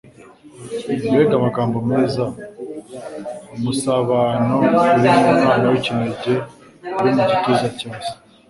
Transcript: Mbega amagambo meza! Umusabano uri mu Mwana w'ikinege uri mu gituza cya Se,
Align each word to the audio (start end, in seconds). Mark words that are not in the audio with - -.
Mbega 1.09 1.33
amagambo 1.39 1.77
meza! 1.91 2.23
Umusabano 3.55 4.55
uri 4.85 5.07
mu 5.23 5.31
Mwana 5.39 5.65
w'ikinege 5.71 6.33
uri 6.99 7.09
mu 7.15 7.23
gituza 7.29 7.67
cya 7.79 7.91
Se, 8.05 8.13